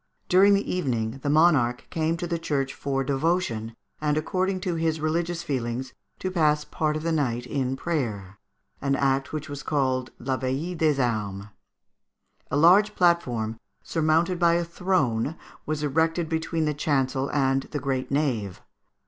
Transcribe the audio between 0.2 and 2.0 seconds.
During the evening the monarch